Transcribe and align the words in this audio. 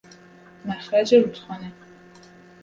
مخرج 0.65 1.13
رودخانه 1.15 1.71